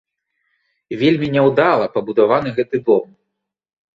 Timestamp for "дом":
2.87-3.07